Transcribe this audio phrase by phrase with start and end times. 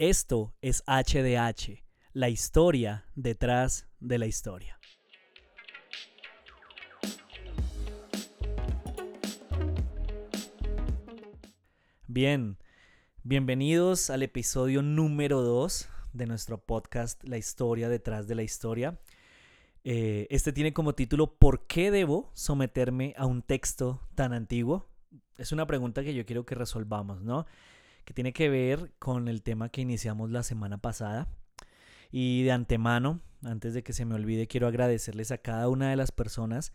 [0.00, 4.80] Esto es HDH, la historia detrás de la historia.
[12.06, 12.56] Bien,
[13.24, 18.98] bienvenidos al episodio número 2 de nuestro podcast La historia detrás de la historia.
[19.84, 24.88] Eh, este tiene como título ¿Por qué debo someterme a un texto tan antiguo?
[25.36, 27.44] Es una pregunta que yo quiero que resolvamos, ¿no?
[28.04, 31.28] Que tiene que ver con el tema que iniciamos la semana pasada.
[32.10, 35.96] Y de antemano, antes de que se me olvide, quiero agradecerles a cada una de
[35.96, 36.72] las personas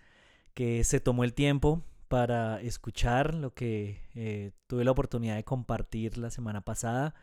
[0.53, 6.17] que se tomó el tiempo para escuchar lo que eh, tuve la oportunidad de compartir
[6.17, 7.13] la semana pasada.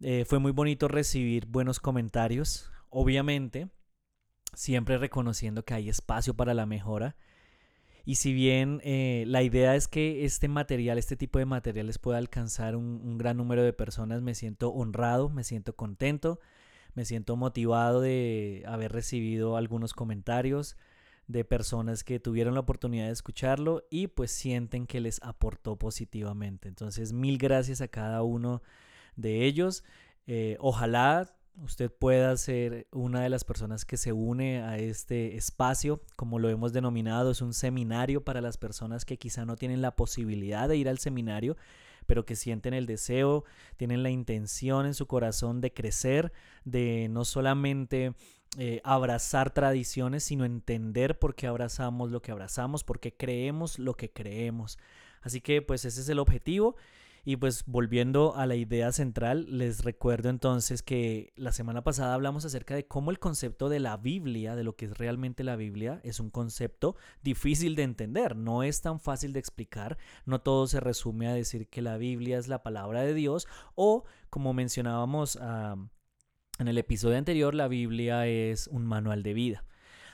[0.00, 3.68] Eh, fue muy bonito recibir buenos comentarios, obviamente,
[4.54, 7.16] siempre reconociendo que hay espacio para la mejora.
[8.08, 12.18] Y si bien eh, la idea es que este material, este tipo de materiales pueda
[12.18, 16.38] alcanzar un, gran número de personas, me siento honrado, me siento contento,
[16.94, 20.76] me siento motivado de haber recibido algunos comentarios,
[21.26, 26.68] de personas que tuvieron la oportunidad de escucharlo y pues sienten que les aportó positivamente.
[26.68, 28.62] Entonces, mil gracias a cada uno
[29.16, 29.82] de ellos.
[30.28, 36.02] Eh, ojalá usted pueda ser una de las personas que se une a este espacio,
[36.16, 39.96] como lo hemos denominado, es un seminario para las personas que quizá no tienen la
[39.96, 41.56] posibilidad de ir al seminario,
[42.06, 43.44] pero que sienten el deseo,
[43.76, 46.32] tienen la intención en su corazón de crecer,
[46.64, 48.14] de no solamente
[48.58, 53.94] eh, abrazar tradiciones, sino entender por qué abrazamos lo que abrazamos, por qué creemos lo
[53.94, 54.78] que creemos.
[55.20, 56.76] Así que pues ese es el objetivo.
[57.28, 62.44] Y pues volviendo a la idea central, les recuerdo entonces que la semana pasada hablamos
[62.44, 66.00] acerca de cómo el concepto de la Biblia, de lo que es realmente la Biblia,
[66.04, 70.78] es un concepto difícil de entender, no es tan fácil de explicar, no todo se
[70.78, 75.36] resume a decir que la Biblia es la palabra de Dios o como mencionábamos
[76.60, 79.64] en el episodio anterior, la Biblia es un manual de vida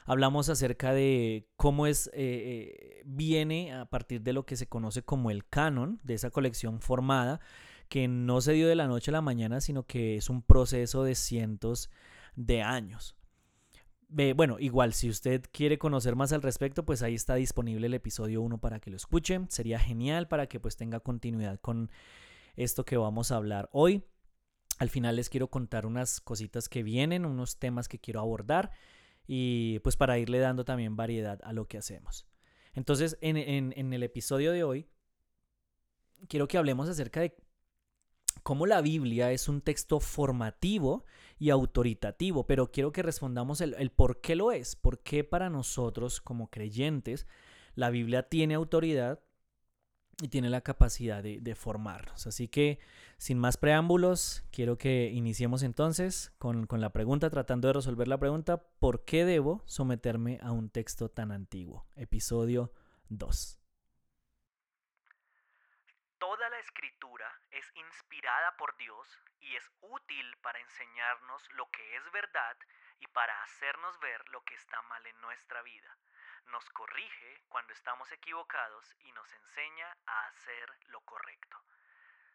[0.04, 5.02] hablamos acerca de cómo es, eh, eh, viene a partir de lo que se conoce
[5.02, 7.40] como el canon, de esa colección formada,
[7.88, 11.04] que no se dio de la noche a la mañana, sino que es un proceso
[11.04, 11.90] de cientos
[12.34, 13.14] de años.
[14.08, 18.42] bueno, igual, si usted quiere conocer más al respecto, pues ahí está disponible el episodio
[18.42, 19.40] 1 para que lo escuche.
[19.48, 21.90] Sería genial para que pues tenga continuidad con
[22.56, 24.04] esto que vamos a hablar hoy.
[24.78, 28.70] Al final les quiero contar unas cositas que vienen, unos temas que quiero abordar
[29.26, 32.26] y pues para irle dando también variedad a lo que hacemos.
[32.74, 34.88] Entonces, en, en, el episodio de hoy,
[36.28, 37.36] quiero que hablemos acerca de
[38.42, 41.04] cómo la Biblia es un texto formativo
[41.38, 45.50] y autoritativo, pero quiero que respondamos el, el, por qué lo es, por qué para
[45.50, 47.26] nosotros como creyentes
[47.74, 49.20] la Biblia tiene autoridad
[50.20, 52.26] y tiene la capacidad de, formarnos.
[52.26, 52.78] Así que,
[53.22, 58.18] sin más preámbulos, quiero que iniciemos entonces con, con, la pregunta, tratando de resolver la
[58.18, 61.86] pregunta, ¿por qué debo someterme a un texto tan antiguo?
[61.94, 62.72] Episodio
[63.10, 63.60] 2.
[66.18, 69.06] Toda la escritura es inspirada por Dios
[69.38, 72.56] y es útil para enseñarnos lo que es verdad
[72.98, 75.96] y para hacernos ver lo que está mal en nuestra vida
[76.50, 81.56] nos corrige cuando estamos equivocados y nos enseña a hacer lo correcto.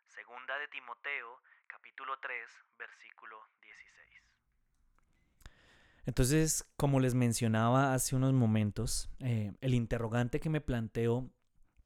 [0.07, 2.47] Segunda de Timoteo, capítulo 3,
[2.77, 4.23] versículo 16.
[6.05, 11.29] Entonces, como les mencionaba hace unos momentos, eh, el interrogante que me planteo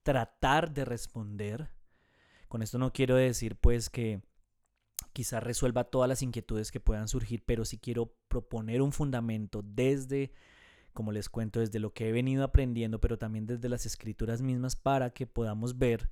[0.03, 1.69] tratar de responder,
[2.47, 4.21] con esto no quiero decir pues que
[5.13, 10.31] quizás resuelva todas las inquietudes que puedan surgir, pero sí quiero proponer un fundamento desde
[10.93, 14.75] como les cuento, desde lo que he venido aprendiendo, pero también desde las escrituras mismas
[14.75, 16.09] para que podamos ver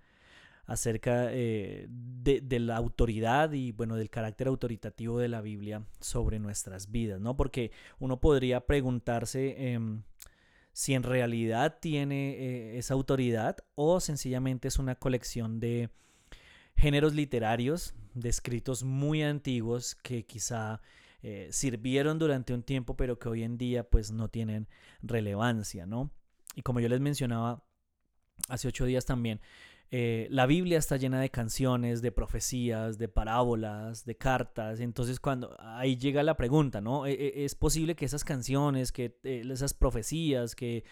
[0.70, 6.92] acerca eh, de, la autoridad y bueno del carácter autoritativo de la Biblia sobre nuestras
[6.92, 7.36] vidas, ¿no?
[7.36, 10.04] Porque uno podría preguntarse em,
[10.72, 15.90] si en realidad tiene eh, esa autoridad o sencillamente es una colección de
[16.76, 20.82] géneros literarios, de escritos muy antiguos que quizá
[21.24, 24.68] eh, sirvieron durante un tiempo, pero que hoy en día pues no tienen
[25.02, 26.12] relevancia, ¿no?
[26.54, 27.64] Y como yo les mencionaba
[28.48, 29.42] hace ocho días también,
[29.92, 34.80] eh, la Biblia está llena de canciones, de profecías, de parábolas, de cartas.
[34.80, 37.08] Entonces, cuando ahí llega la pregunta, ¿no?
[37.08, 40.84] ¿E, e, ¿Es posible que esas canciones, que eh, esas profecías, que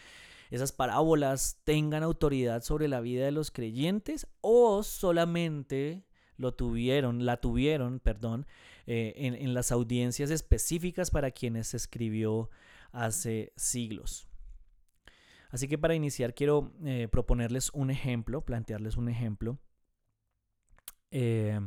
[0.50, 6.06] esas parábolas tengan autoridad sobre la vida de los creyentes o solamente
[6.38, 8.48] lo tuvieron, la tuvieron, perdón,
[8.86, 12.50] eh, en, las audiencias específicas para quienes se escribió
[12.92, 14.27] hace siglos.
[15.50, 19.60] Así que para iniciar quiero eh, proponerles un ejemplo, plantearles un ejemplo.
[21.12, 21.60] Eh,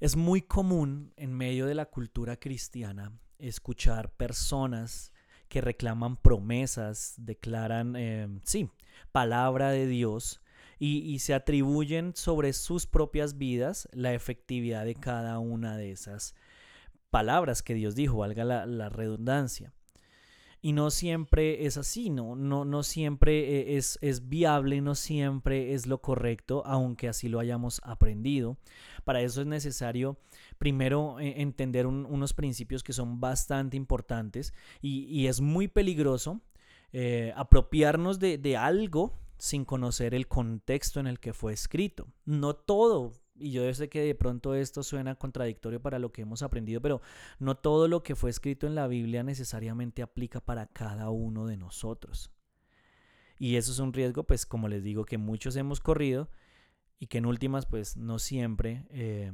[0.00, 5.12] Es muy común en medio de la cultura cristiana escuchar personas
[5.48, 8.70] que reclaman promesas, declaran, eh, sí,
[9.12, 10.40] palabra de Dios
[10.78, 16.34] y, se atribuyen sobre sus propias vidas la efectividad de cada una de esas
[17.10, 19.74] palabras que Dios dijo, valga la redundancia.
[20.62, 25.72] Y no siempre es así, no, no, no siempre eh, es, es viable, no siempre
[25.72, 28.58] es lo correcto, aunque así lo hayamos aprendido.
[29.04, 30.18] Para eso es necesario
[30.58, 34.52] primero eh, entender unos principios que son bastante importantes
[34.82, 36.40] y, es muy peligroso
[36.92, 42.06] eh, apropiarnos de, de algo sin conocer el contexto en el que fue escrito.
[42.26, 46.42] No todo y yo sé que de pronto esto suena contradictorio para lo que hemos
[46.42, 47.00] aprendido, pero
[47.38, 51.56] no todo lo que fue escrito en la Biblia necesariamente aplica para cada uno de
[51.56, 52.30] nosotros.
[53.38, 56.28] Y eso es un riesgo, pues como les digo, que muchos hemos corrido
[56.98, 59.32] y que en últimas, pues no siempre eh,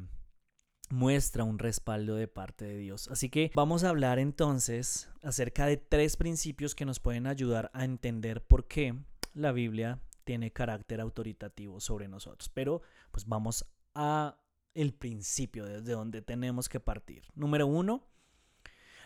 [0.89, 3.09] muestra un respaldo de parte de Dios.
[3.09, 7.85] Así que vamos a hablar entonces acerca de tres principios que nos pueden ayudar a
[7.85, 8.95] entender por qué
[9.35, 12.49] la Biblia tiene carácter autoritativo sobre nosotros.
[12.49, 14.39] Pero pues vamos a
[14.75, 17.25] el principio desde donde tenemos que partir.
[17.35, 18.07] Número uno,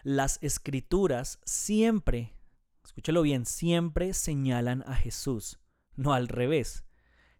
[0.02, 2.34] las escrituras siempre,
[2.84, 5.60] escúchelo bien, siempre señalan a Jesús,
[5.94, 6.84] no al revés.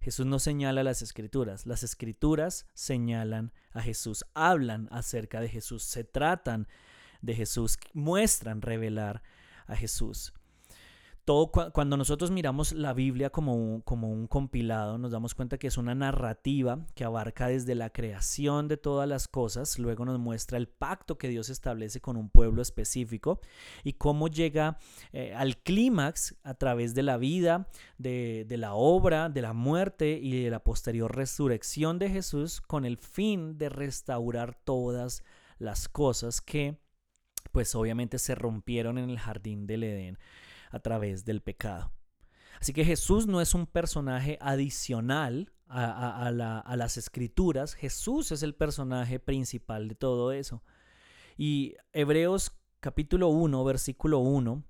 [0.00, 6.04] Jesús no señala las escrituras, las escrituras señalan a Jesús, hablan acerca de Jesús, se
[6.04, 6.68] tratan
[7.20, 9.22] de Jesús, muestran revelar
[9.66, 10.32] a Jesús
[11.72, 15.76] cuando nosotros miramos la Biblia como un, como un compilado, nos damos cuenta que es
[15.76, 20.66] una narrativa que abarca desde la creación de todas las cosas, luego nos muestra el
[20.66, 23.40] pacto que Dios establece con un pueblo específico
[23.84, 24.78] y cómo llega
[25.12, 30.18] eh, al clímax a través de la vida, de, de la obra, de la muerte
[30.20, 35.22] y de la posterior resurrección de Jesús con el fin de restaurar todas
[35.58, 36.78] las cosas que
[37.52, 40.18] pues obviamente se rompieron en el jardín del Edén
[40.70, 41.92] a través del pecado.
[42.60, 46.30] Así que Jesús no es un personaje adicional a,
[46.76, 50.62] las escrituras, Jesús es el personaje principal de todo eso.
[51.38, 54.64] Y Hebreos capítulo 1, versículo 1,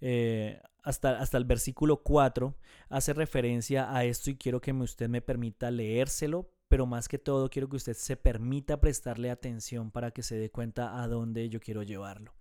[0.00, 2.56] eh, hasta, hasta, el versículo 4,
[2.88, 7.50] hace referencia a esto y quiero que usted me permita leérselo, pero más que todo
[7.50, 11.60] quiero que usted se permita prestarle atención para que se dé cuenta a dónde yo
[11.60, 12.32] quiero llevarlo.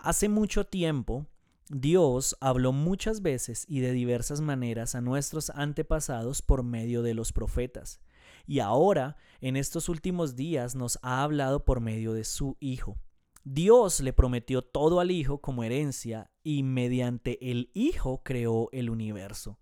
[0.00, 1.26] Hace mucho tiempo,
[1.70, 7.32] Dios habló muchas veces y de diversas maneras a nuestros antepasados por medio de los
[7.32, 8.00] profetas,
[8.46, 12.98] y ahora, en estos últimos días, nos ha hablado por medio de su Hijo.
[13.44, 19.58] Dios le prometió todo al Hijo como herencia y mediante el Hijo creó el universo.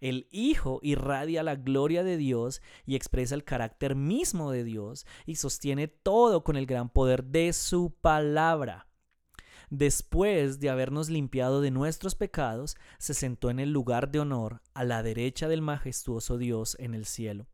[0.00, 5.36] El Hijo irradia la gloria de Dios y expresa el carácter mismo de Dios y
[5.36, 8.87] sostiene todo con el gran poder de su palabra.
[9.70, 14.84] Después de habernos limpiado de nuestros pecados, se sentó en el lugar de honor a
[14.84, 17.46] la derecha del majestuoso Dios en el cielo.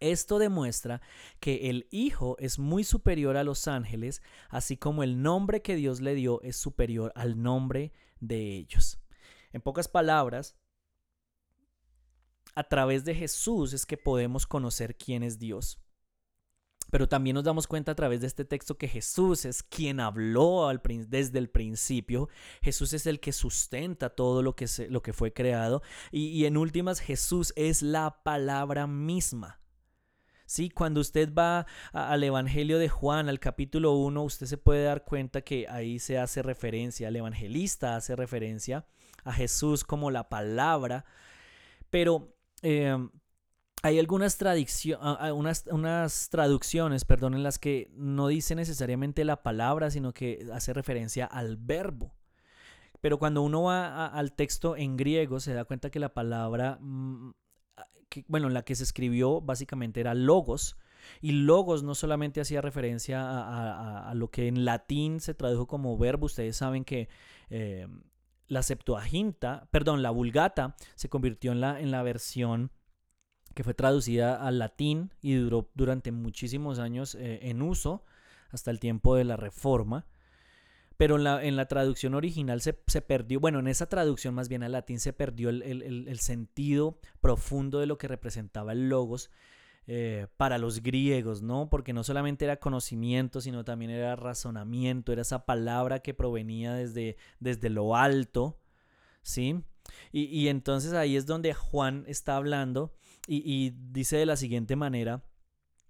[0.00, 1.02] Esto demuestra
[1.40, 6.00] que el Hijo es muy superior a los ángeles, así como el nombre que Dios
[6.00, 8.98] le dio es superior al nombre de ellos.
[9.52, 10.56] En pocas palabras,
[12.54, 15.80] a través de Jesús es que podemos conocer quién es Dios.
[16.90, 20.68] Pero también nos damos cuenta a través de este texto que Jesús es quien habló
[21.08, 22.28] desde el principio.
[22.62, 25.82] Jesús es el que sustenta todo lo que, lo que fue creado.
[26.10, 29.60] Y, en últimas, Jesús es la palabra misma.
[30.46, 35.04] Sí, cuando usted va al Evangelio de Juan, al capítulo 1, usted se puede dar
[35.04, 38.86] cuenta que ahí se hace referencia, el evangelista hace referencia
[39.24, 41.04] a Jesús como la palabra.
[41.90, 42.96] Pero eh,
[43.82, 44.38] hay algunas,
[45.32, 50.72] unas, unas, traducciones perdón, en las que no dice necesariamente la palabra, sino que hace
[50.72, 52.14] referencia al verbo.
[53.00, 57.32] Pero cuando uno va al texto en griego, se da cuenta que la palabra, mm,
[58.26, 60.76] bueno, la que se escribió básicamente era logos.
[61.20, 63.20] Y logos no solamente hacía referencia
[64.10, 66.26] a, lo que en latín se tradujo como verbo.
[66.26, 67.08] Ustedes saben que
[67.50, 67.86] eh,
[68.48, 72.72] la Septuaginta, perdón, la Vulgata se convirtió en la, en la versión
[73.58, 78.04] que fue traducida al latín y duró durante muchísimos años eh, en uso
[78.50, 80.06] hasta el tiempo de la Reforma.
[80.96, 84.62] Pero en la, en la traducción original se, perdió, bueno, en esa traducción más bien
[84.62, 89.28] al latín se perdió el, sentido profundo de lo que representaba el logos
[89.88, 91.68] eh, para los griegos, ¿no?
[91.68, 97.16] Porque no solamente era conocimiento, sino también era razonamiento, era esa palabra que provenía desde,
[97.40, 98.60] desde lo alto,
[99.22, 99.64] ¿sí?
[100.12, 102.94] Y, y entonces ahí es donde Juan está hablando
[103.28, 105.22] y, dice de la siguiente manera,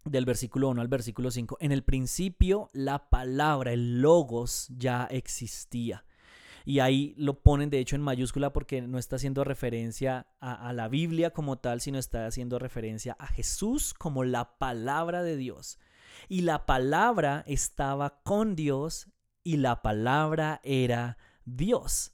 [0.04, 1.58] del versículo 1 al versículo 5.
[1.60, 6.04] En el principio la palabra, el logos ya existía.
[6.64, 10.72] Y ahí lo ponen de hecho en mayúscula porque no está haciendo referencia a, a,
[10.72, 15.78] la Biblia como tal, sino está haciendo referencia a Jesús como la palabra de Dios.
[16.28, 19.08] Y la palabra estaba con Dios
[19.44, 22.12] y la palabra era Dios.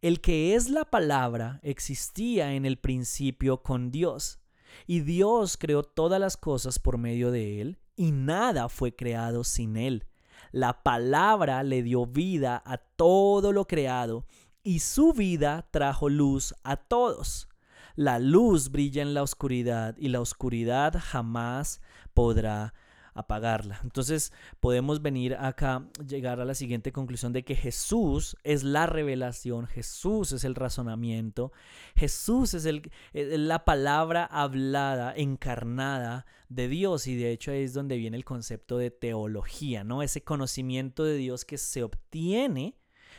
[0.00, 4.40] El que es la palabra existía en el principio con Dios.
[4.86, 9.76] Y Dios creó todas las cosas por medio de él, y nada fue creado sin
[9.76, 10.06] él.
[10.52, 14.26] La palabra le dio vida a todo lo creado,
[14.62, 17.48] y su vida trajo luz a todos.
[17.96, 21.80] La luz brilla en la oscuridad, y la oscuridad jamás
[22.14, 22.74] podrá
[23.14, 23.80] apagarla.
[23.82, 29.66] Entonces podemos venir acá, llegar a la siguiente conclusión de que Jesús es la revelación,
[29.66, 31.52] Jesús es el razonamiento,
[31.96, 38.16] Jesús es el, la palabra hablada, encarnada de Dios y de hecho es donde viene
[38.16, 40.02] el concepto de teología, ¿no?
[40.02, 42.76] Ese conocimiento de Dios que se obtiene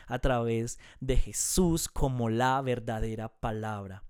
[0.07, 4.03] a través de Jesús como la verdadera palabra.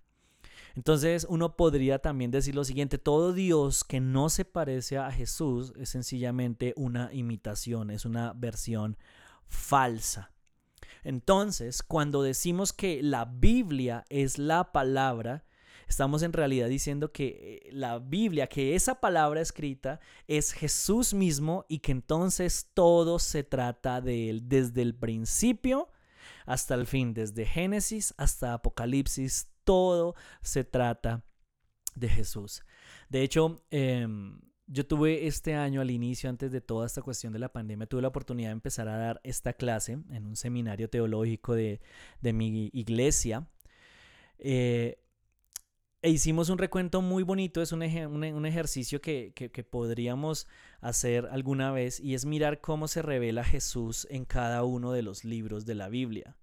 [0.75, 5.74] Entonces uno podría también decir lo siguiente, todo Dios que no se parece a Jesús
[5.77, 8.98] es sencillamente una imitación, es una versión
[9.48, 10.32] falsa.
[11.03, 15.46] Entonces, cuando decimos que la Biblia es la palabra,
[15.88, 21.65] estamos en realidad diciendo que eh, la Biblia, que esa palabra escrita es Jesús mismo
[21.70, 25.89] y que entonces todo se trata de él desde el principio
[26.46, 31.25] hasta el fin, desde Génesis hasta Apocalipsis, todo se trata
[31.95, 32.63] de Jesús.
[33.10, 37.39] De hecho, em, yo tuve este año al inicio, antes de toda esta cuestión de
[37.39, 41.53] la pandemia, tuve la oportunidad de empezar a dar esta clase en un seminario teológico
[41.53, 41.79] de,
[42.22, 43.48] mi iglesia.
[44.39, 44.98] Eh,
[46.01, 50.48] e hicimos un recuento muy bonito, es un, un, ejercicio que, que, podríamos
[50.79, 55.24] hacer alguna vez y es mirar cómo se revela Jesús en cada uno de los
[55.24, 56.38] libros de la Biblia.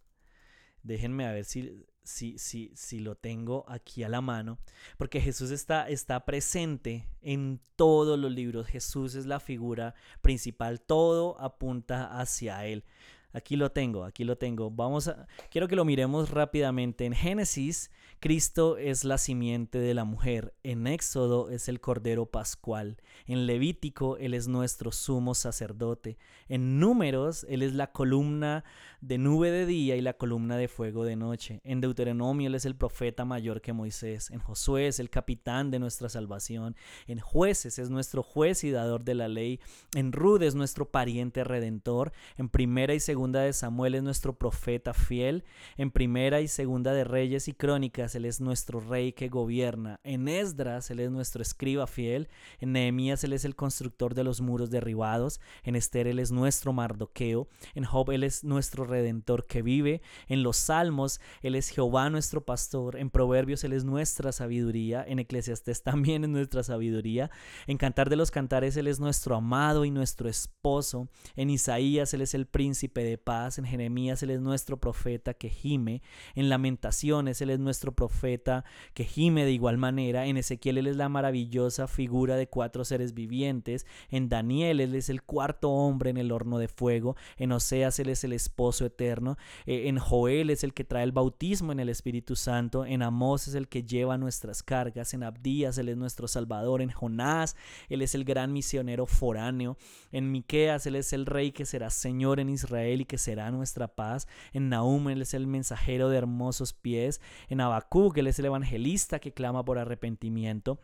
[0.83, 4.59] Déjenme a ver si, si, lo tengo aquí a la mano,
[4.97, 8.67] porque Jesús está, está presente en todos los libros.
[8.67, 12.85] Jesús es la figura principal, todo apunta hacia Él.
[13.33, 14.71] Aquí lo tengo, aquí lo tengo.
[14.71, 17.07] Vamos a quiero que lo miremos rápidamente.
[17.07, 17.91] En Génesis,
[18.23, 20.55] Cristo es la simiente de la mujer.
[20.63, 22.99] En Éxodo es el cordero pascual.
[23.27, 26.19] En Levítico él es nuestro sumo sacerdote.
[26.49, 28.63] En Números él es la columna
[29.03, 31.61] de nube de día y la columna de fuego de noche.
[31.65, 34.31] En Deuteronomio Él es el profeta mayor que Moisés.
[34.31, 36.77] En Josué es el capitán de nuestra salvación.
[37.09, 39.59] En Jueces es nuestro juez y dador de la ley.
[39.97, 42.13] En Rud es nuestro pariente redentor.
[42.39, 45.43] En Primera y Segunda de Samuel es nuestro profeta fiel.
[45.77, 50.01] En Primera y Segunda de Reyes y Crónicas Él es nuestro rey que gobierna.
[50.05, 52.29] En Esdras Él es nuestro escriba fiel.
[52.61, 55.41] En Nehemías Él es el constructor de los muros derribados.
[55.63, 57.49] En Esther Él es nuestro mardoqueo.
[57.75, 60.03] En Job Él es nuestro redentor que vive.
[60.29, 62.97] En los Salmos, Él es Jehová nuestro pastor.
[62.97, 65.05] En Proverbios, Él es nuestra sabiduría.
[65.07, 67.31] En Eclesiastés también es nuestra sabiduría.
[67.67, 71.09] En Cantar de los Cantares, Él es nuestro amado y nuestro esposo.
[71.37, 73.59] En Isaías, Él es el príncipe de paz.
[73.59, 76.03] En Jeremías, Él es nuestro profeta que gime.
[76.35, 80.27] En Lamentaciones, Él es nuestro profeta que gime de igual manera.
[80.27, 83.87] En Ezequiel, Él es la maravillosa figura de cuatro seres vivientes.
[84.11, 87.15] En Daniel, Él es el cuarto hombre en el horno de fuego.
[87.37, 89.37] En Oseas, Él es el esposo eterno.
[89.67, 92.85] Eh, en Joel es el que trae el bautismo en el Espíritu Santo.
[92.85, 95.15] En Amós es el que lleva nuestras cargas.
[95.15, 96.83] En Abdías Él es nuestro Salvador.
[96.83, 97.55] En Jonás
[97.89, 99.77] Él es el gran misionero foráneo.
[100.11, 103.87] En Miqueas Él es el rey que será Señor en Israel y que será nuestra
[103.87, 104.27] paz.
[104.53, 107.21] En Nahum Él es el mensajero de hermosos pies.
[107.49, 110.81] En Habacuc Él es el evangelista que clama por arrepentimiento.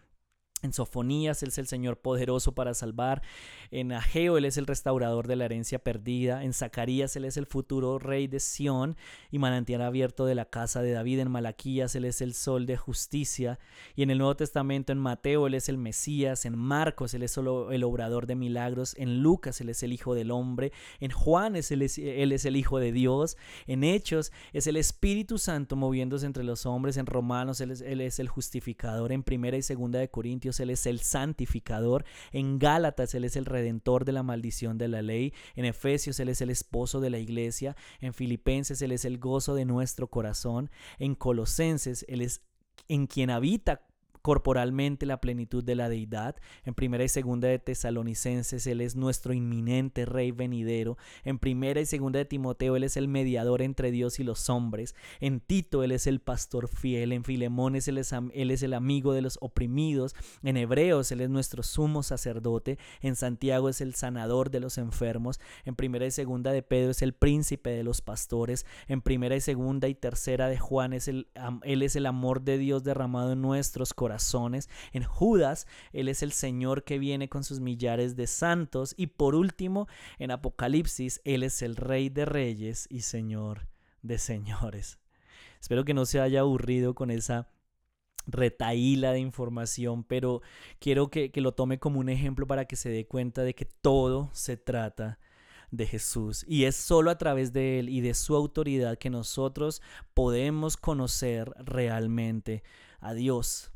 [0.63, 3.23] En Sofonías Él es el Señor poderoso para salvar.
[3.71, 6.43] En Ageo Él es el restaurador de la herencia perdida.
[6.43, 8.97] En Zacarías Él es el futuro rey de Sión
[9.31, 11.21] y manantial abierto de la casa de David.
[11.21, 13.61] En Malaquías Él es el sol de justicia.
[13.95, 16.45] Y en el Nuevo Testamento en Mateo Él es el Mesías.
[16.45, 18.95] En Marcos Él es solo el obrador de milagros.
[18.99, 20.73] En Lucas Él es el Hijo del Hombre.
[20.99, 23.37] En Juan él, es, él es el Hijo de Dios.
[23.67, 26.97] En Hechos es el Espíritu Santo moviéndose entre los hombres.
[26.97, 29.13] En Romanos Él es, él es el justificador.
[29.13, 32.05] En Primera y Segunda de Corintios él es el santificador.
[32.33, 35.33] En Gálatas, Él es el redentor de la maldición de la ley.
[35.55, 37.77] En Efesios, Él es el esposo de la iglesia.
[38.01, 40.71] En Filipenses, Él es el gozo de nuestro corazón.
[40.99, 42.43] En Colosenses, Él es
[42.89, 43.88] en quien habita
[44.29, 46.37] corporalmente la plenitud de la deidad.
[46.67, 50.99] En primera y segunda de Tesalonicenses, Él es nuestro inminente Rey venidero.
[51.25, 54.95] En primera y segunda de Timoteo, Él es el mediador entre Dios y los hombres.
[55.21, 57.15] En Tito, Él es el pastor fiel.
[57.15, 60.15] En Filemón, Él es, él es el amigo de los oprimidos.
[60.43, 62.79] En Hebreos, Él es nuestro sumo sacerdote.
[63.01, 65.41] En Santiago es el sanador de los enfermos.
[65.65, 68.67] En primera y segunda de Pedro es el príncipe de los pastores.
[68.89, 71.29] En primera y segunda y tercera de Juan es el,
[71.63, 74.18] Él es el amor de Dios derramado en nuestros corazones.
[74.93, 78.95] En Judas, Él es el Señor que viene con sus millares de santos.
[78.97, 83.69] Y por último, en Apocalipsis, Él es el Rey de reyes y Señor
[84.03, 84.99] de señores.
[85.61, 87.49] Espero que no se haya aburrido con esa
[88.27, 90.43] retaíla de información, pero
[90.79, 93.65] quiero que, que, lo tome como un ejemplo para que se dé cuenta de que
[93.65, 95.19] todo se trata
[95.71, 96.45] de Jesús.
[96.47, 99.83] Y es solo a través de Él y de su autoridad que nosotros
[100.15, 102.63] podemos conocer realmente
[103.01, 103.73] a Dios.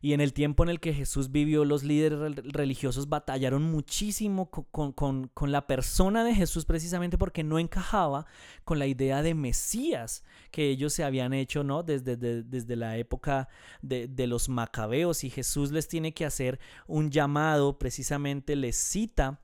[0.00, 5.30] Y en el tiempo en el que Jesús vivió, los líderes religiosos batallaron muchísimo con,
[5.50, 8.26] la persona de Jesús precisamente porque no encajaba
[8.64, 11.82] con la idea de Mesías que ellos se habían hecho ¿no?
[11.82, 13.48] desde, desde la época
[13.82, 15.24] de, de los macabeos.
[15.24, 19.40] Y Jesús les tiene que hacer un llamado, precisamente les cita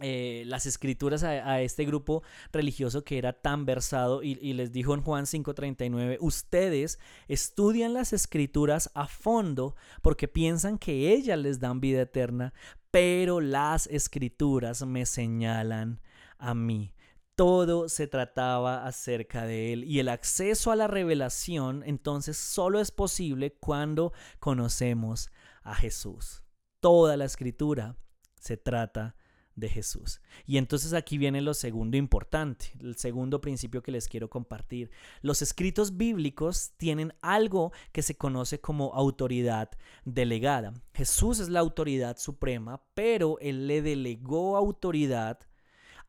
[0.00, 2.22] eh, las escrituras a, este grupo
[2.52, 6.98] religioso que era tan versado y, y les dijo en Juan 5:39, ustedes
[7.28, 12.52] estudian las escrituras a fondo porque piensan que ellas les dan vida eterna,
[12.90, 16.00] pero las escrituras me señalan
[16.38, 16.92] a mí.
[17.36, 22.92] Todo se trataba acerca de él y el acceso a la revelación entonces solo es
[22.92, 25.30] posible cuando conocemos
[25.62, 26.44] a Jesús.
[26.80, 27.96] Toda la escritura
[28.38, 29.16] se trata
[29.56, 30.20] de Jesús.
[30.46, 34.90] Y entonces aquí viene lo segundo importante, el segundo principio que les quiero compartir.
[35.22, 39.70] Los escritos bíblicos tienen algo que se conoce como autoridad
[40.04, 40.74] delegada.
[40.92, 45.40] Jesús es la autoridad suprema, pero él le delegó autoridad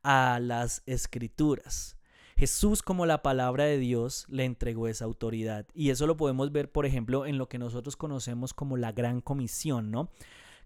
[0.04, 1.98] a las escrituras.
[2.38, 5.68] Jesús como la palabra de Dios le entregó esa autoridad.
[5.74, 9.22] Y eso lo podemos ver, por ejemplo, en lo que nosotros conocemos como la gran
[9.22, 10.10] comisión, ¿no?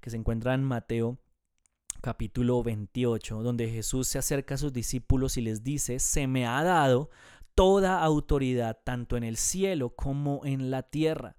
[0.02, 1.20] Que se encuentra en Mateo
[2.02, 6.64] capítulo 28, donde Jesús se acerca a sus discípulos y les dice, se me ha
[6.64, 7.10] dado
[7.56, 11.36] toda autoridad, tanto en el cielo como en la tierra.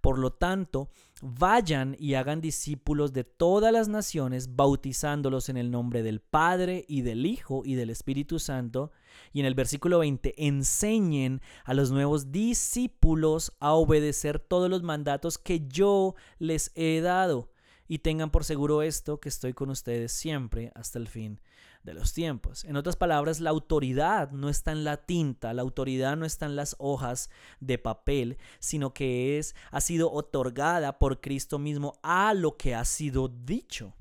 [0.00, 0.90] Por lo tanto,
[1.22, 7.02] vayan y hagan discípulos de todas las naciones, bautizándolos en el nombre del Padre y
[7.02, 8.90] del Hijo y del Espíritu Santo.
[9.32, 15.38] Y en el versículo 20, enseñen a los nuevos discípulos a obedecer todos los mandatos
[15.38, 17.51] que yo les he dado
[17.92, 21.42] y tengan por seguro esto, que estoy con ustedes siempre hasta el fin
[21.82, 22.64] de los tiempos.
[22.64, 26.56] En otras palabras, la autoridad no está en la tinta, la autoridad no está en
[26.56, 27.28] las hojas
[27.60, 32.86] de papel, sino que es ha sido otorgada por Cristo mismo a lo que ha
[32.86, 33.94] sido dicho.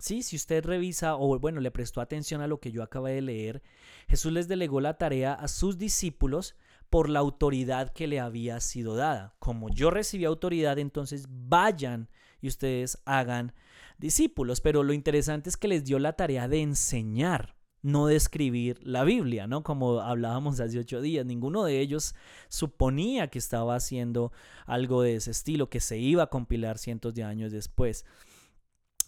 [0.00, 3.22] Sí, si usted revisa o bueno, le prestó atención a lo que yo acabé de
[3.22, 3.62] leer,
[4.08, 6.56] Jesús les delegó la tarea a sus discípulos
[6.90, 9.36] por la autoridad que le había sido dada.
[9.38, 12.08] Como yo recibí autoridad, entonces vayan
[12.40, 13.52] y ustedes hagan
[13.98, 14.60] discípulos.
[14.60, 19.04] Pero lo interesante es que les dio la tarea de enseñar no de escribir la
[19.04, 19.62] Biblia, ¿no?
[19.62, 22.16] Como hablábamos hace ocho días, ninguno de ellos
[22.48, 24.32] suponía que estaba haciendo
[24.66, 28.04] algo de ese estilo, que se iba a compilar cientos de años después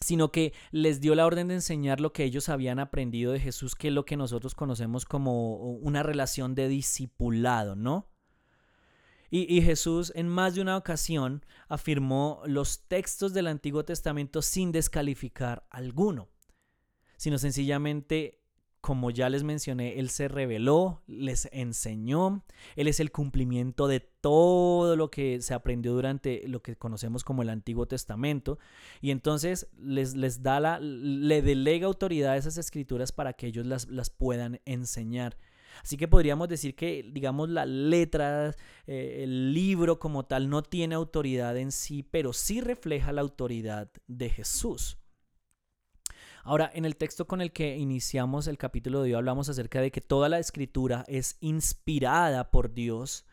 [0.00, 3.74] sino que les dio la orden de enseñar lo que ellos habían aprendido de Jesús,
[3.74, 8.08] que es lo que nosotros conocemos como una relación de discipulado, ¿no?
[9.30, 15.66] Y, Jesús en más de una ocasión afirmó los textos del Antiguo Testamento sin descalificar
[15.68, 16.28] alguno,
[17.18, 18.40] sino sencillamente,
[18.80, 22.42] como ya les mencioné, Él se reveló, les enseñó,
[22.74, 27.42] Él es el cumplimiento de todo lo que se aprendió durante lo que conocemos como
[27.42, 28.58] el Antiguo Testamento,
[29.02, 33.66] y entonces les, les da la, le delega autoridad a esas escrituras para que ellos
[33.66, 35.36] las, las puedan enseñar.
[35.82, 38.54] Así que podríamos decir que, digamos, la letra,
[38.86, 43.90] eh, el libro como tal no tiene autoridad en sí, pero sí refleja la autoridad
[44.06, 44.98] de Jesús.
[46.44, 49.90] Ahora, en el texto con el que iniciamos el capítulo de hoy hablamos acerca de
[49.90, 53.26] que toda la escritura es inspirada por Dios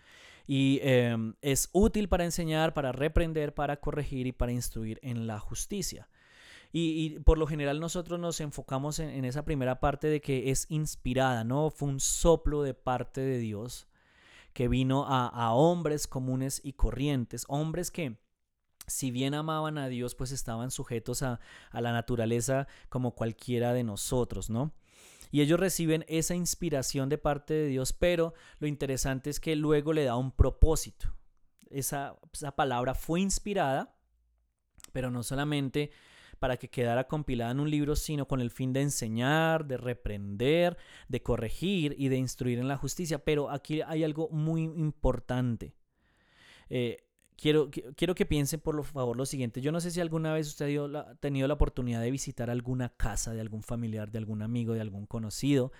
[0.48, 5.40] y em, es útil para enseñar, para reprender, para corregir y para instruir en la
[5.40, 6.10] justicia.
[6.78, 11.46] Y, por lo general nosotros nos enfocamos en, esa primera parte de que es inspirada,
[11.46, 11.70] ¿no?
[11.70, 13.88] Fue un soplo de parte de Dios
[14.52, 18.18] que vino a, hombres comunes y corrientes, hombres que
[18.88, 21.40] si bien amaban a Dios, pues estaban sujetos a,
[21.72, 24.74] a, la naturaleza como cualquiera de nosotros, ¿no?
[25.32, 29.94] Y ellos reciben esa inspiración de parte de Dios, pero lo interesante es que luego
[29.94, 31.16] le da un propósito.
[31.70, 33.96] esa, esa palabra fue inspirada,
[34.92, 35.92] pero no solamente
[36.40, 40.78] para que quedara compilada en un libro, sino con el fin de enseñar, de reprender,
[41.08, 43.20] de corregir y de instruir en la justicia.
[43.20, 45.76] Pero aquí hay algo muy importante.
[46.70, 49.62] Eh, quiero, quiero que piensen por favor lo siguiente.
[49.62, 53.34] Yo no sé si alguna vez usted ha tenido la oportunidad de visitar alguna casa
[53.34, 55.72] de algún familiar, de algún amigo, de algún conocido,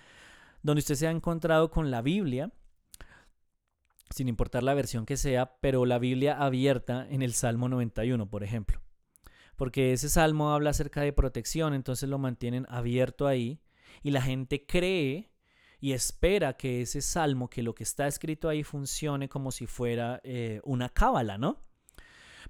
[0.62, 2.52] donde usted se ha encontrado con la Biblia,
[4.10, 8.44] sin importar la versión que sea, pero la Biblia abierta en el Salmo 91, por
[8.44, 8.85] ejemplo
[9.56, 13.60] porque ese salmo habla acerca de protección, entonces lo mantienen abierto ahí
[14.02, 15.30] y la gente cree
[15.80, 20.20] y espera que ese salmo, que lo que está escrito ahí funcione como si fuera
[20.24, 21.60] eh, una cábala, ¿no?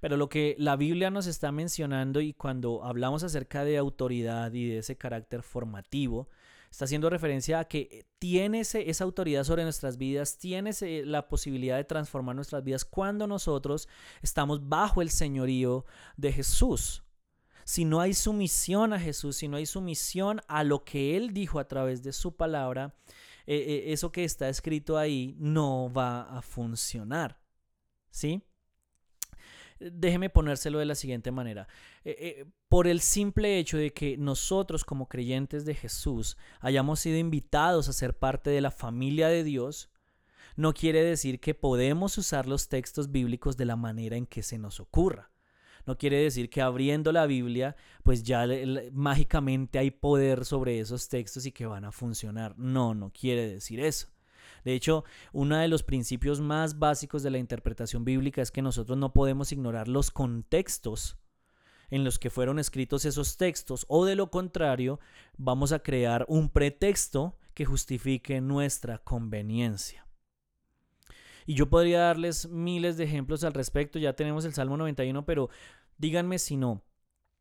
[0.01, 4.69] Pero lo que la Biblia nos está mencionando y cuando hablamos acerca de autoridad y
[4.69, 6.29] de ese carácter formativo,
[6.77, 10.73] está haciendo referencia a que tiene esa autoridad sobre nuestras vidas, tiene
[11.07, 13.89] la posibilidad de transformar nuestras vidas cuando nosotros
[14.21, 15.87] estamos bajo el señorío
[16.19, 17.03] de Jesús.
[17.65, 21.61] Si no hay sumisión a Jesús, si no hay sumisión a lo que Él dijo
[21.61, 22.95] a través de su palabra,
[23.47, 27.41] eh, eh, eso que está escrito ahí no va a funcionar.
[28.11, 28.43] ¿Sí?
[29.79, 31.69] Déjeme ponérselo de la siguiente manera.
[32.05, 37.19] Eh, eh, por el simple hecho de que nosotros como creyentes de Jesús hayamos sido
[37.19, 39.91] invitados a ser parte de la familia de Dios,
[40.57, 44.59] no quiere decir que podemos usar los textos bíblicos de la manera en que se
[44.59, 45.31] nos ocurra.
[45.87, 48.45] No quiere decir que abriendo la Biblia, pues ya
[48.93, 52.59] mágicamente hay poder sobre esos textos y que van a funcionar.
[52.59, 54.09] No, no quiere decir eso.
[54.67, 58.99] De hecho, uno de los principios más básicos de la interpretación bíblica es que nosotros
[58.99, 61.17] no podemos ignorar los contextos
[61.89, 64.99] en los que fueron escritos esos textos o de lo contrario
[65.37, 70.05] vamos a crear un pretexto que justifique nuestra conveniencia.
[71.47, 75.49] Y yo podría darles miles de ejemplos al respecto, ya tenemos el Salmo 91, pero
[75.97, 76.83] díganme si no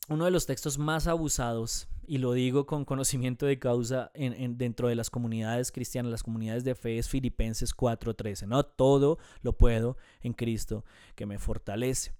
[0.09, 4.87] uno de los textos más abusados, y lo digo con conocimiento de causa en, dentro
[4.87, 8.47] de las comunidades cristianas, las comunidades de fe, es Filipenses 4:13.
[8.47, 12.13] No todo lo puedo en Cristo que me fortalece.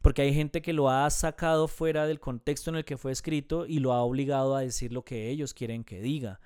[0.00, 3.66] Porque hay gente que lo ha sacado fuera del contexto en el que fue escrito
[3.66, 6.40] y lo ha obligado a decir lo que ellos quieren que diga.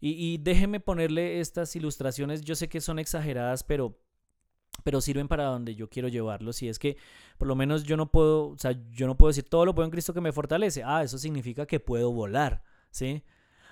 [0.00, 3.98] Y, y déjeme ponerle estas ilustraciones, yo sé que son exageradas, pero
[4.84, 6.96] pero sirven para donde yo quiero llevarlos y es que
[7.38, 9.86] por lo menos yo no puedo, o sea, yo no puedo decir todo lo puedo
[9.86, 10.82] en Cristo que me fortalece.
[10.84, 13.24] Ah, eso significa que puedo volar, ¿sí?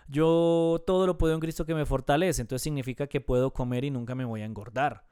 [0.08, 3.90] Yo todo lo puedo en Cristo que me fortalece, entonces significa que puedo comer y
[3.90, 5.06] nunca me voy a engordar.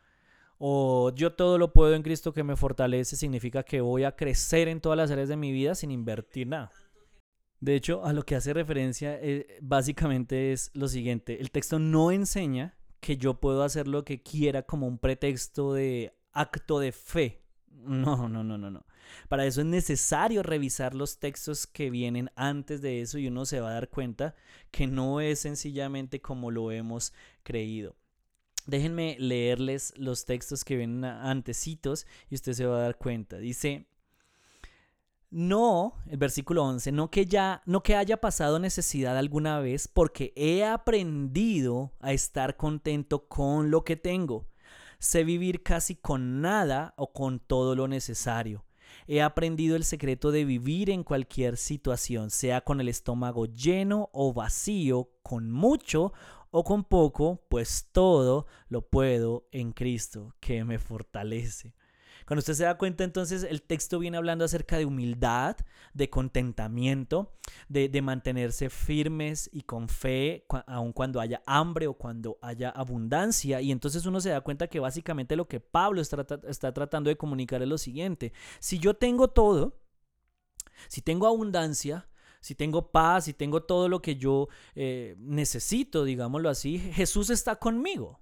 [0.59, 4.69] O yo todo lo puedo en Cristo que me fortalece, significa que voy a crecer
[4.69, 6.73] en todas las áreas de mi vida sin invertir nada.
[7.61, 12.11] De hecho, a lo que hace referencia eh, básicamente es lo siguiente, el texto no
[12.11, 17.43] enseña que yo puedo hacer lo que quiera como un pretexto de acto de fe.
[17.71, 18.85] No, no, no, no, no.
[19.29, 23.61] Para eso es necesario revisar los textos que vienen antes de eso y uno se
[23.61, 24.35] va a dar cuenta
[24.71, 27.97] que no es sencillamente como lo hemos creído.
[28.67, 33.39] Déjenme leerles los textos que vienen antecitos y usted se va a dar cuenta.
[33.39, 33.87] Dice,
[35.31, 40.33] no, el versículo 11, no que ya no que haya pasado necesidad alguna vez, porque
[40.35, 44.49] he aprendido a estar contento con lo que tengo.
[44.99, 48.65] Sé vivir casi con nada o con todo lo necesario.
[49.07, 54.33] He aprendido el secreto de vivir en cualquier situación, sea con el estómago lleno o
[54.33, 56.13] vacío, con mucho
[56.51, 61.75] o con poco, pues todo lo puedo en Cristo que me fortalece.
[62.31, 65.57] Cuando usted se da cuenta, entonces el texto viene hablando acerca de humildad,
[65.95, 67.33] de contentamiento,
[67.69, 73.61] de, mantenerse firmes y con fe, aun cuando haya hambre o cuando haya abundancia.
[73.61, 77.63] Y entonces uno se da cuenta que básicamente lo que Pablo está, tratando de comunicar
[77.63, 78.33] es lo siguiente.
[78.61, 79.81] Si yo tengo todo,
[80.87, 82.09] si tengo abundancia,
[82.41, 87.57] si tengo paz, si tengo todo lo que yo eh, necesito, digámoslo así, Jesús está
[87.57, 88.21] conmigo.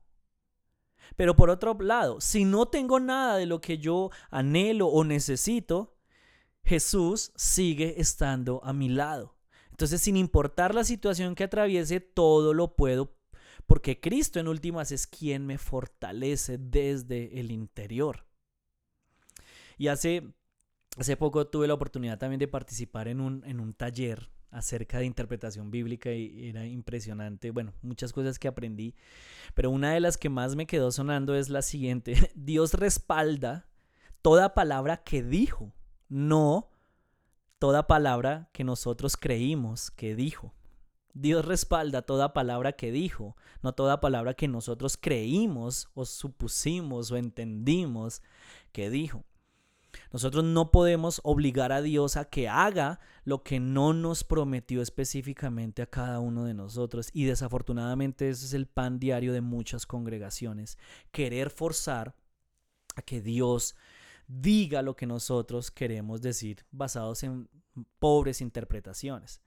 [1.17, 5.97] Pero por otro lado, si no tengo nada de lo que yo anhelo o necesito,
[6.65, 9.37] Jesús sigue estando a mi lado.
[9.71, 13.19] Entonces, sin importar la situación que atraviese, todo lo puedo
[13.69, 18.25] porque Cristo en últimas es quien me fortalece desde el interior.
[19.77, 20.33] Y hace,
[20.97, 25.07] hace poco tuve la oportunidad también de participar en un, en un taller acerca de
[25.07, 27.51] interpretación bíblica y era impresionante.
[27.51, 28.95] Bueno, muchas cosas que aprendí,
[29.55, 32.31] pero una de las que más me quedó sonando es la siguiente.
[32.35, 33.69] Dios respalda
[34.23, 35.73] toda palabra que dijo,
[36.09, 36.71] no
[37.59, 40.55] toda palabra que nosotros creímos que dijo.
[41.15, 47.17] Dios respalda toda palabra que dijo, no toda palabra que nosotros creímos o supusimos o
[47.17, 48.23] entendimos
[48.73, 49.25] que dijo.
[50.13, 55.83] Nosotros no podemos obligar a Dios a que haga lo que no nos prometió específicamente
[55.83, 57.11] a cada uno de nosotros.
[57.13, 60.79] Y desafortunadamente ese es el pan diario de muchas congregaciones.
[61.11, 62.15] Querer forzar
[62.97, 63.77] a que Dios
[64.27, 67.49] diga lo que nosotros queremos decir basados en
[67.99, 69.41] pobres interpretaciones.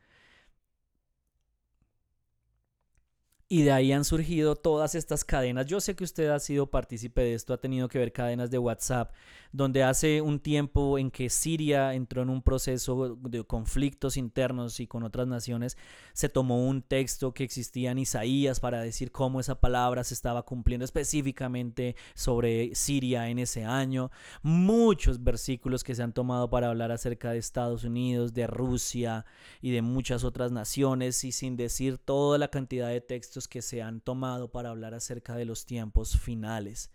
[3.51, 5.65] Y de ahí han surgido todas estas cadenas.
[5.65, 8.57] Yo sé que usted ha sido partícipe de esto, ha tenido que ver cadenas de
[8.57, 9.11] WhatsApp,
[9.51, 14.87] donde hace un tiempo en que Siria entró en un proceso de conflictos internos y
[14.87, 15.75] con otras naciones,
[16.13, 20.43] se tomó un texto que existía en Isaías para decir cómo esa palabra se estaba
[20.43, 24.11] cumpliendo específicamente sobre Siria en ese año.
[24.43, 29.25] Muchos versículos que se han tomado para hablar acerca de Estados Unidos, de Rusia
[29.61, 33.81] y de muchas otras naciones, y sin decir toda la cantidad de textos que se
[33.81, 36.91] han tomado para hablar acerca de los tiempos finales.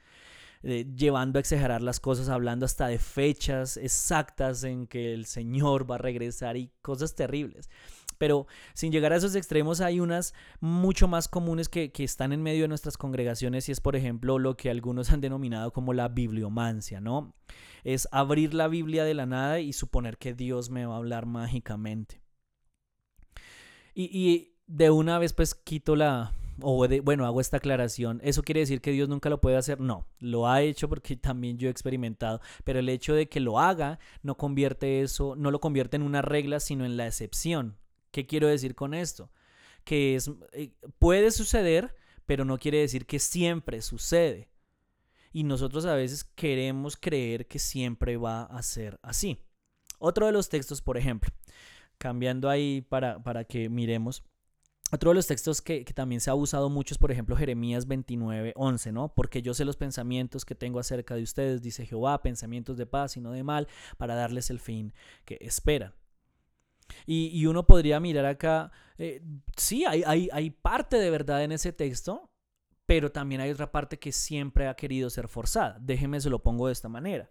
[0.63, 5.89] Eh, llevando a exagerar las cosas, hablando hasta de fechas exactas en que el Señor
[5.89, 7.69] va a regresar y cosas terribles.
[8.19, 12.63] Pero sin llegar a esos extremos hay unas mucho más comunes que, están en medio
[12.63, 17.01] de nuestras congregaciones y es por ejemplo lo que algunos han denominado como la bibliomancia,
[17.01, 17.35] ¿no?
[17.85, 21.27] Es abrir la Biblia de la nada y suponer que Dios me va a hablar
[21.27, 22.21] mágicamente.
[23.95, 28.21] Y de una vez pues quito la, o bueno, hago esta aclaración.
[28.23, 29.81] ¿Eso quiere decir que Dios nunca lo puede hacer?
[29.81, 33.61] No, lo ha hecho porque también yo he experimentado, pero el hecho de que lo
[33.61, 37.77] haga no convierte eso, no lo convierte en una regla, sino en la excepción.
[38.11, 39.31] ¿Qué quiero decir con esto?
[39.85, 44.49] Que es, eh, puede suceder, pero no quiere decir que siempre sucede.
[45.33, 49.39] Y nosotros a veces queremos creer que siempre va a ser así.
[49.99, 51.31] Otro de los textos, por ejemplo,
[51.99, 54.25] cambiando ahí para, para que miremos.
[54.93, 58.53] Otro de los textos que, también se ha usado mucho es, por ejemplo, Jeremías 29,
[58.55, 59.13] 11, ¿no?
[59.13, 63.17] Porque yo sé los pensamientos que tengo acerca de ustedes, dice Jehová, pensamientos de paz
[63.17, 64.93] y no de mal, para darles el fin
[65.25, 65.93] que esperan.
[67.05, 69.21] Y, uno podría mirar acá, eh,
[69.57, 72.31] sí, hay, parte de verdad en ese texto,
[72.87, 75.79] pero también hay otra parte que siempre ha querido ser forzada.
[75.81, 77.29] Déjeme se lo pongo de esta manera.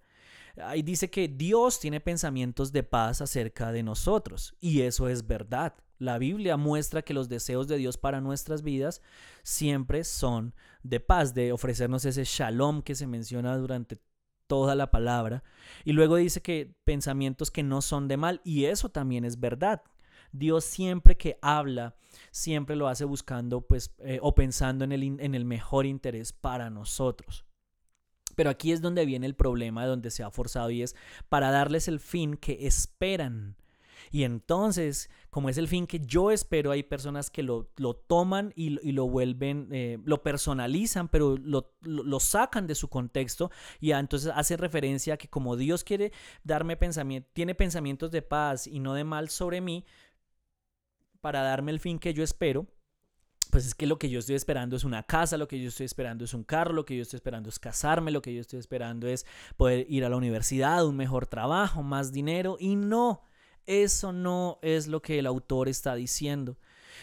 [0.62, 5.74] Ahí dice que Dios tiene pensamientos de paz acerca de nosotros, y eso es verdad.
[5.98, 9.02] La Biblia muestra que los deseos de Dios para nuestras vidas
[9.44, 14.00] siempre son de paz, de ofrecernos ese shalom que se menciona durante
[14.48, 15.44] toda la palabra.
[15.84, 19.84] Y luego dice que pensamientos que no son de mal, y eso también es verdad.
[20.32, 21.96] Dios siempre que habla,
[22.32, 26.70] siempre lo hace buscando pues eh, o pensando en el, en el mejor interés para
[26.70, 27.45] nosotros.
[28.36, 30.96] Pero aquí es donde viene el problema, donde se ha forzado y es
[31.30, 33.56] para darles el fin que esperan.
[34.12, 37.66] Y entonces, como es el fin que yo espero, hay personas que lo,
[38.08, 44.32] toman y, lo vuelven, eh, lo personalizan, pero lo, sacan de su contexto y entonces
[44.34, 46.12] hace referencia a que como Dios quiere
[46.44, 49.86] darme pensamiento, tiene pensamientos de paz y no de mal sobre mí,
[51.22, 52.68] para darme el fin que yo espero,
[53.56, 55.86] pues es que lo que yo estoy esperando es una casa, lo que yo estoy
[55.86, 58.60] esperando es un carro, lo que yo estoy esperando es casarme, lo que yo estoy
[58.60, 63.24] esperando es poder ir a la universidad, un mejor trabajo, más dinero y no.
[63.66, 66.58] Eso no es lo que el autor está diciendo.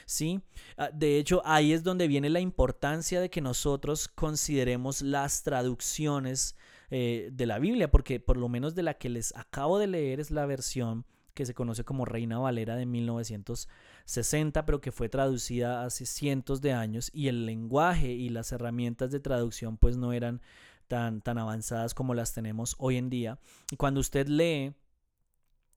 [0.04, 0.42] ¿Sí?
[0.76, 6.54] Ah, de hecho, ahí es donde viene la importancia de que nosotros consideremos las traducciones
[6.90, 10.20] eh, de la Biblia, porque por lo menos de la que les acabo de leer
[10.20, 15.84] es la versión que se conoce como Reina Valera de 1960, pero que fue traducida
[15.84, 20.40] hace cientos de años y el lenguaje y las herramientas de traducción pues no eran
[20.88, 23.38] tan, tan avanzadas como las tenemos hoy en día.
[23.70, 24.74] Y cuando usted lee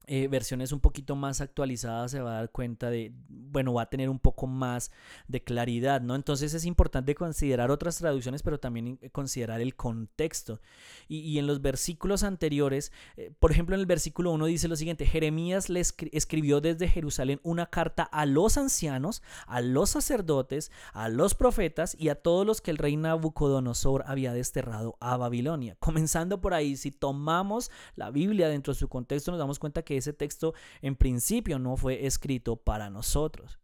[0.08, 3.90] eh, versiones un poquito más actualizadas se va a dar cuenta de, bueno, va a
[3.90, 4.92] tener un poco más
[5.26, 6.14] de claridad, ¿no?
[6.14, 10.60] Entonces es importante considerar otras traducciones, pero también considerar el contexto.
[11.08, 15.06] Y, en los versículos anteriores, eh, por ejemplo, en el versículo 1 dice lo siguiente,
[15.06, 21.34] Jeremías le escribió desde Jerusalén una carta a los ancianos, a los sacerdotes, a los
[21.34, 25.76] profetas y a todos los que el rey Nabucodonosor había desterrado a Babilonia.
[25.80, 29.95] Comenzando por ahí, si tomamos la Biblia dentro de su contexto, nos damos cuenta que
[29.96, 33.58] ese texto en principio no fue escrito para nosotros.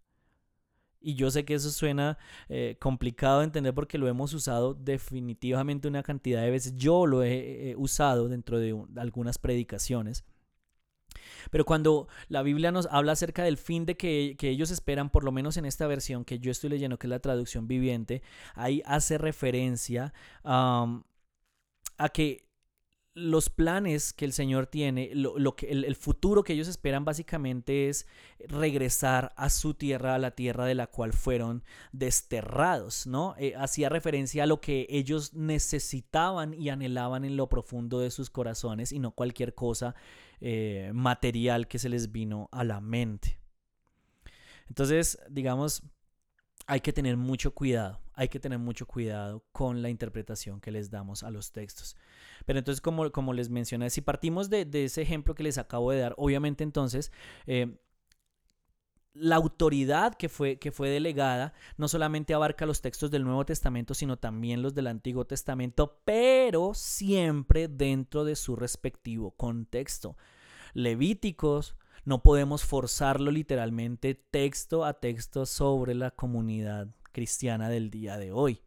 [1.01, 2.17] Y yo sé que eso suena
[2.49, 6.77] eh, complicado de entender porque lo hemos usado definitivamente una cantidad de veces.
[6.77, 10.25] Yo lo he usado dentro de algunas predicaciones.
[11.51, 15.33] Pero cuando la Biblia nos habla acerca del fin de que, ellos esperan, por lo
[15.33, 18.23] menos en esta versión que yo estoy leyendo, que es la traducción viviente,
[18.55, 20.13] ahí hace referencia
[20.45, 21.03] a
[22.13, 22.45] que
[23.15, 28.07] los planes que el Señor tiene, lo, que, el, futuro que ellos esperan básicamente es
[28.49, 33.35] regresar a su tierra, a la tierra de la cual fueron desterrados, ¿no?
[33.39, 38.31] Eh, hacía referencia a lo que ellos necesitaban y anhelaban en lo profundo de sus
[38.31, 39.95] corazones y no cualquier cosa
[40.41, 43.39] eh, material que se les vino a la mente.
[44.69, 45.83] Entonces, digamos,
[46.67, 50.91] hay que tener mucho cuidado, hay que tener mucho cuidado con la interpretación que les
[50.91, 51.97] damos a los textos.
[52.47, 56.15] Pero entonces, como, les mencioné, si partimos de, ese ejemplo que les acabo de dar,
[56.17, 57.13] obviamente entonces...
[57.47, 57.79] Eh,
[59.15, 63.93] la autoridad que fue, que fue delegada no solamente abarca los textos del Nuevo Testamento,
[63.93, 70.17] sino también los del Antiguo Testamento, pero siempre dentro de su respectivo contexto.
[70.73, 78.33] Levíticos, no podemos forzarlo literalmente texto a texto sobre la comunidad cristiana del día de
[78.33, 78.63] hoy.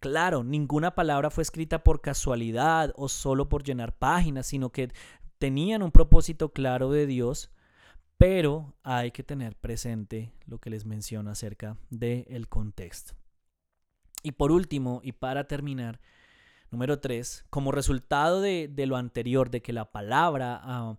[0.00, 4.92] Claro, ninguna palabra fue escrita por casualidad o solo por llenar páginas, sino que
[5.38, 7.50] tenían un propósito claro de Dios,
[8.18, 13.14] pero hay que tener presente lo que les menciono acerca del contexto.
[14.22, 16.00] Y por último, y para terminar,
[16.70, 20.98] número tres, como resultado de, lo anterior, de que la palabra ah,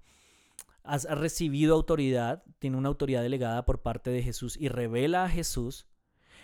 [0.84, 5.86] ha recibido autoridad, tiene una autoridad delegada por parte de Jesús y revela a Jesús,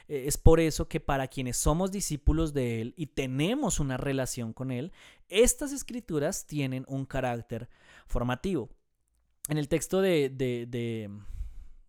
[0.08, 4.72] es por eso que para quienes somos discípulos de Él y tenemos una relación con
[4.72, 4.92] Él,
[5.30, 7.70] estas escrituras tienen un carácter
[8.06, 8.70] formativo.
[9.50, 11.10] En el texto de, de, de,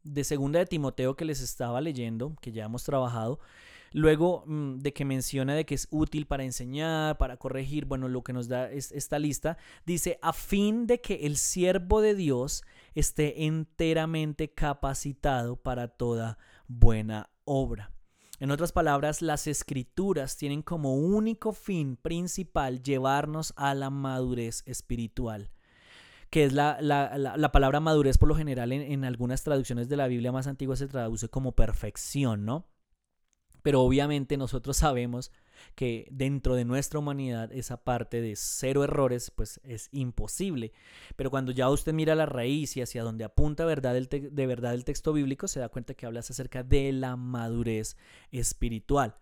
[0.04, 3.40] de Segunda de Timoteo que les estaba leyendo, que ya hemos trabajado,
[3.92, 8.22] Luego mm, de que menciona de que es útil para enseñar, para corregir, bueno, lo
[8.22, 12.64] que nos da es esta lista, dice, a fin de que el siervo de Dios
[12.94, 17.92] esté enteramente capacitado para toda buena obra.
[18.40, 25.50] En otras palabras, las escrituras tienen como único fin principal llevarnos a la madurez espiritual
[26.30, 30.30] que es la, palabra madurez por lo general en, en, algunas traducciones de la Biblia
[30.30, 32.66] más antiguas se traduce como perfección, ¿no?
[33.62, 35.32] Pero obviamente nosotros sabemos
[35.74, 40.72] que dentro de nuestra humanidad esa parte de cero errores pues es imposible.
[41.16, 44.84] Pero cuando ya usted mira la raíz y hacia donde apunta verdad de verdad el
[44.84, 47.96] texto bíblico, se da cuenta que hablas acerca de la madurez
[48.30, 49.16] espiritual.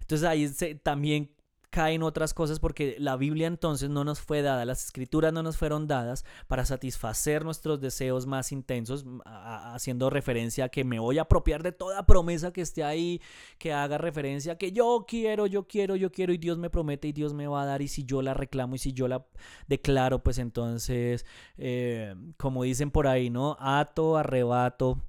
[0.00, 0.48] Entonces ahí
[0.82, 1.30] también
[1.70, 5.56] caen otras cosas porque la Biblia entonces no nos fue dada, las escrituras no nos
[5.56, 11.22] fueron dadas para satisfacer nuestros deseos más intensos, haciendo referencia a que me voy a
[11.22, 13.20] apropiar de toda promesa que esté ahí,
[13.58, 17.08] que haga referencia a que yo quiero, yo quiero, yo quiero y Dios me promete
[17.08, 19.26] y Dios me va a dar y si yo la reclamo y si yo la
[19.66, 21.26] declaro, pues entonces,
[21.58, 23.56] eh, como dicen por ahí, ¿no?
[23.60, 25.02] Ato, arrebato,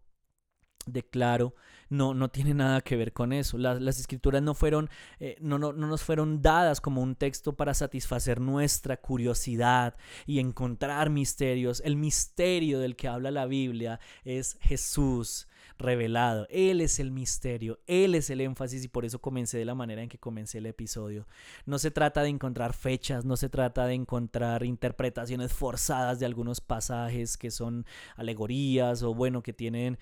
[0.85, 1.53] declaro
[1.89, 3.57] no, no tiene nada que ver con eso.
[3.57, 7.73] Las, escrituras no fueron, eh, no, no, no nos fueron dadas como un texto para
[7.73, 9.95] satisfacer nuestra curiosidad
[10.25, 11.81] y encontrar misterios.
[11.85, 15.47] El misterio del que habla la Biblia es Jesús
[15.77, 16.47] revelado.
[16.49, 20.01] Él es el misterio, Él es el énfasis y por eso comencé de la manera
[20.01, 21.27] en que comencé el episodio.
[21.65, 26.61] No se trata de encontrar fechas, no se trata de encontrar interpretaciones forzadas de algunos
[26.61, 27.85] pasajes que son
[28.15, 29.97] alegorías o bueno, que tienen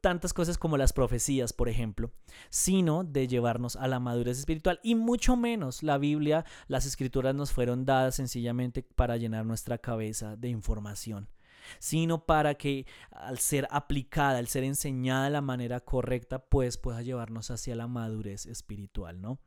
[0.00, 2.10] tantas cosas como las profecías, por ejemplo,
[2.50, 7.52] sino de llevarnos a la madurez espiritual y mucho menos la Biblia, las escrituras nos
[7.52, 11.28] fueron dadas sencillamente para llenar nuestra cabeza de información
[11.78, 17.02] sino para que al ser aplicada, al ser enseñada de la manera correcta, pues pueda
[17.02, 19.40] llevarnos hacia la madurez espiritual, ¿no?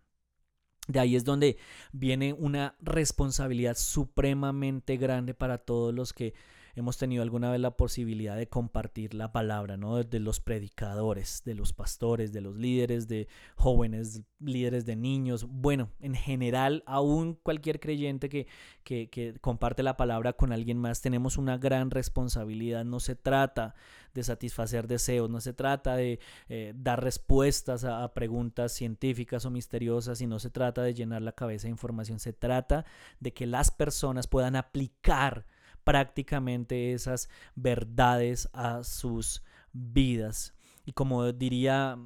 [0.88, 1.58] De ahí es donde
[1.92, 6.34] viene una responsabilidad supremamente grande para todos los que
[6.78, 10.04] hemos tenido alguna vez la posibilidad de compartir la palabra, ¿no?
[10.04, 15.90] De los predicadores, de los pastores, de los líderes, de jóvenes, líderes de niños, bueno,
[16.00, 18.46] en general, aún cualquier creyente que,
[18.84, 22.86] que, comparte la palabra con alguien más, tenemos una gran responsabilidad.
[22.86, 23.74] No se trata
[24.14, 29.52] de satisfacer deseos, no se trata de eh, dar respuestas a, a, preguntas científicas o
[29.52, 32.86] misteriosas y no se trata de llenar la cabeza de información, se trata
[33.20, 35.46] de que las personas puedan aplicar
[35.84, 39.42] prácticamente esas verdades a sus
[39.72, 40.54] vidas.
[40.84, 41.98] Y como diría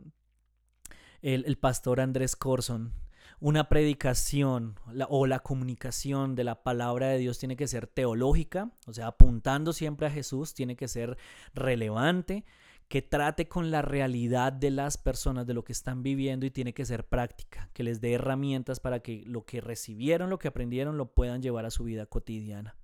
[1.21, 2.93] el, pastor Andrés Corson,
[3.41, 4.75] una predicación
[5.09, 9.73] o la comunicación de la palabra de Dios tiene que ser teológica, o sea, apuntando
[9.73, 11.17] siempre a Jesús, tiene que ser
[11.55, 12.45] relevante,
[12.87, 16.75] que trate con la realidad de las personas, de lo que están viviendo y tiene
[16.75, 20.97] que ser práctica, que les dé herramientas para que lo que recibieron, lo que aprendieron,
[20.97, 22.75] lo puedan llevar a su vida cotidiana.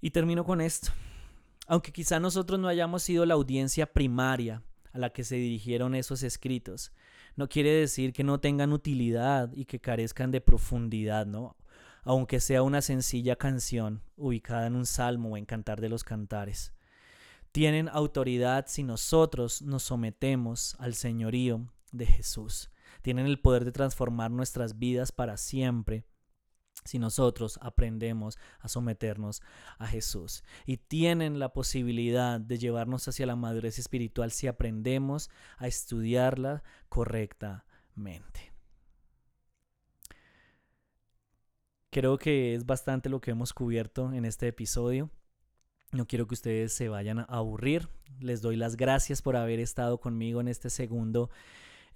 [0.00, 0.92] Y termino con esto.
[1.66, 6.22] Aunque quizá nosotros no hayamos sido la audiencia primaria a la que se dirigieron esos
[6.22, 6.92] escritos,
[7.36, 11.56] no quiere decir que no tengan utilidad y que carezcan de profundidad, ¿no?
[12.02, 16.72] aunque sea una sencilla canción ubicada en un salmo o en cantar de los cantares.
[17.52, 22.70] Tienen autoridad si nosotros nos sometemos al señorío de Jesús.
[23.02, 26.04] Tienen el poder de transformar nuestras vidas para siempre
[26.84, 29.42] si nosotros aprendemos a someternos
[29.78, 30.42] a Jesús.
[30.66, 38.52] Y tienen la posibilidad de llevarnos hacia la madurez espiritual si aprendemos a estudiarla correctamente.
[41.90, 45.10] Creo que es bastante lo que hemos cubierto en este episodio.
[45.90, 47.88] No quiero que ustedes se vayan a aburrir.
[48.20, 51.30] Les doy las gracias por haber estado conmigo en este segundo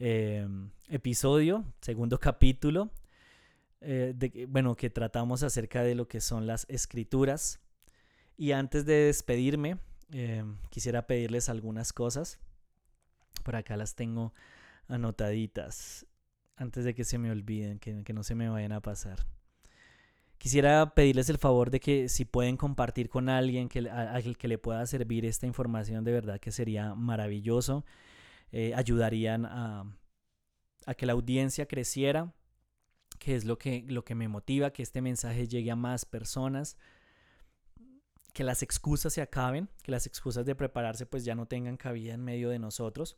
[0.00, 0.48] eh,
[0.88, 2.90] episodio, segundo capítulo
[3.84, 7.60] eh, de, bueno, que tratamos acerca de lo que son las escrituras.
[8.36, 9.78] Y antes de despedirme,
[10.12, 12.38] eh, quisiera pedirles algunas cosas.
[13.42, 14.32] Por acá las tengo
[14.88, 16.06] anotaditas,
[16.56, 19.26] antes de que se me olviden, que, no se me vayan a pasar.
[20.38, 24.58] Quisiera pedirles el favor de que si pueden compartir con alguien que, a, que le
[24.58, 27.84] pueda servir esta información, de verdad que sería maravilloso.
[28.52, 29.84] Eh, ayudarían a,
[30.86, 32.32] a que la audiencia creciera
[33.24, 36.76] que es lo que, lo que me motiva, que este mensaje llegue a más personas,
[38.34, 42.12] que las excusas se acaben, que las excusas de prepararse pues ya no tengan cabida
[42.12, 43.16] en medio de nosotros,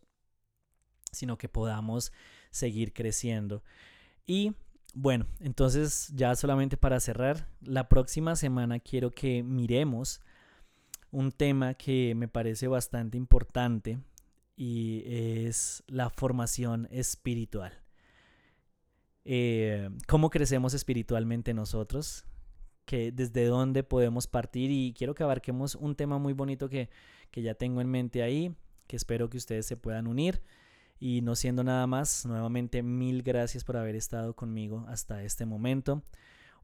[1.10, 2.12] sino que podamos
[2.52, 3.64] seguir creciendo.
[4.24, 4.54] Y
[4.94, 10.20] bueno, entonces ya solamente para cerrar, la próxima semana quiero que miremos
[11.10, 13.98] un tema que me parece bastante importante
[14.54, 17.85] y es la formación espiritual.
[19.28, 22.24] Eh, cómo crecemos espiritualmente nosotros,
[22.84, 26.88] que desde dónde podemos partir y quiero que abarquemos un tema muy bonito que,
[27.32, 28.54] que ya tengo en mente ahí,
[28.86, 30.42] que espero que ustedes se puedan unir.
[31.00, 36.04] Y no siendo nada más, nuevamente mil gracias por haber estado conmigo hasta este momento.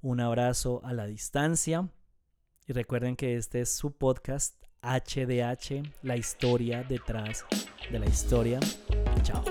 [0.01, 1.89] Un abrazo a la distancia.
[2.69, 7.45] Y recuerden que este es su podcast HDH, la historia detrás
[7.91, 8.61] de la historia.
[9.23, 9.43] Chao.